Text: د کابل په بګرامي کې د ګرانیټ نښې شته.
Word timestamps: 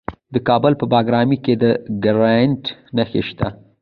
د 0.33 0.35
کابل 0.47 0.73
په 0.79 0.85
بګرامي 0.91 1.37
کې 1.45 1.53
د 1.63 1.65
ګرانیټ 2.03 2.63
نښې 2.95 3.21
شته. 3.29 3.47